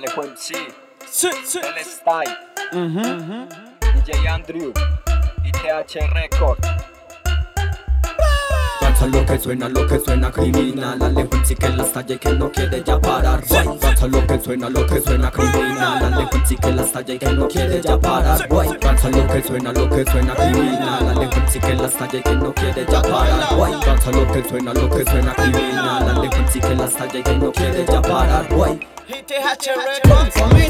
[0.00, 0.54] Alejo MC,
[1.06, 1.60] Sí, sí.
[1.62, 2.34] El Style,
[3.94, 4.72] DJ Andrew
[5.44, 6.58] y TH Record.
[9.00, 10.98] Danza lo que suena, lo que suena criminal.
[10.98, 13.42] MC que la estalla y que no quiere ya parar.
[13.48, 13.78] Guay.
[13.80, 16.28] Danza lo que suena, lo que suena criminal.
[16.30, 18.46] MC que la estalla y que no quiere ya parar.
[18.50, 18.68] Guay.
[18.78, 21.16] Danza lo que suena, lo que suena criminal.
[21.16, 23.56] MC que la estalla y que no quiere ya parar.
[23.56, 23.72] Guay.
[23.86, 26.28] Danza lo que suena, lo que suena criminal.
[26.28, 28.46] MC que la estalla y que no quiere ya parar.
[28.50, 28.80] Guay.
[30.38, 30.68] Con mi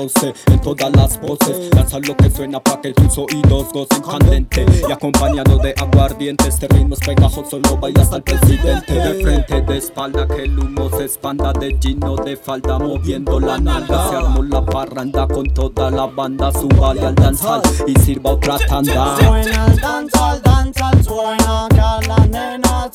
[0.00, 1.70] en todas las voces.
[1.70, 4.00] Danza lo que suena pa' que tus oídos gocen.
[4.02, 8.94] Candente Y acompañado de aguardiente Este ritmo es pegajoso, lo baila hasta el presidente.
[8.94, 11.52] De frente, de espalda, que el humo se expanda.
[11.52, 14.08] De gino de falda, moviendo la nalga.
[14.08, 16.52] Se armó la parranda con toda la banda.
[16.52, 19.16] Zúmbale al danzal y sirva otra tanda.
[19.16, 22.90] Suena el danzal, danzal, suena que la nena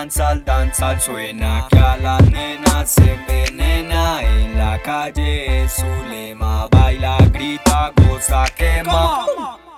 [0.00, 5.64] Danzal, danzal, suena que a la nena se envenena en la calle.
[5.64, 9.26] Es su lema, baila, grita, goza, quema.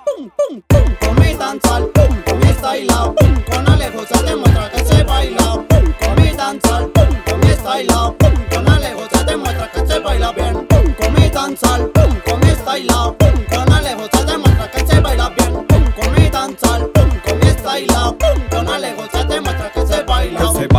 [0.05, 4.71] Pum, pum, pum, con mi danzal, pum, con mi style, pum, con Alejo se demuestra
[4.71, 9.23] que se baila, pum, con mi danzal, pum, con mi style, pum, con Alejo se
[9.25, 13.42] demuestra que se baila bien, pum, con mi danzal, pum, con mi style, pum,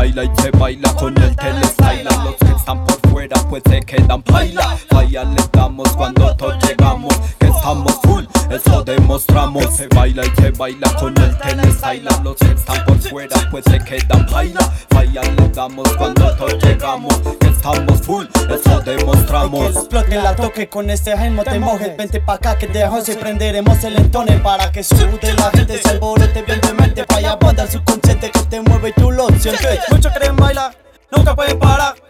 [0.05, 0.25] baila.
[0.25, 4.77] Y se baila con el telestyle Los que están por fuera pues se quedan baila.
[4.89, 9.67] Falla le damos cuando todos llegamos Que estamos full, eso demostramos.
[9.67, 13.65] Que se baila y se baila con el telestyle Los que están por fuera pues
[13.71, 14.61] se quedan baila.
[14.91, 19.77] Falla le damos cuando todos llegamos Que estamos full, eso demostramos.
[19.77, 21.97] Explote la toque con este ritmo te mojes.
[21.97, 25.89] Vente pa' acá que de José prenderemos el entone Para que sude la gente se
[25.89, 30.13] alborote bien de mente Vaya banda subconsciente que te mueve y tú lo sientes Muchos
[30.13, 30.77] quieren bailar,
[31.11, 32.04] nunca pueden parar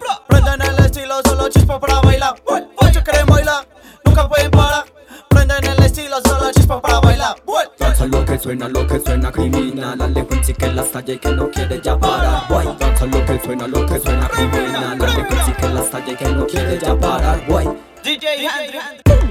[1.45, 2.35] buscando chispa para bailar.
[2.81, 3.67] Muchos quieren bailar,
[4.05, 4.85] nunca pueden parar.
[5.29, 7.37] Prenden el estilo, solo chispa para bailar.
[7.79, 10.01] Danza lo que suena, lo que suena criminal.
[10.01, 12.45] Alejense que las calle que no quiere ya parar.
[12.49, 14.99] Guay, danza lo que suena, lo que suena criminal.
[15.01, 17.41] Alejense que las calle que no quiere ya parar.
[17.47, 17.69] Guay.
[18.03, 18.79] DJ Henry.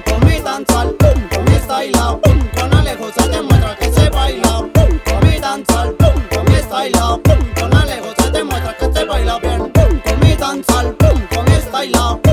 [0.06, 1.92] Con mi danzal, con mi style,
[2.22, 4.70] con Alejo se demuestra que se baila.
[4.74, 7.00] Con mi danzal, con mi style,
[7.60, 9.72] con Alejo se demuestra que se baila bien.
[9.72, 10.93] Con mi danzal.
[11.74, 12.33] bailao.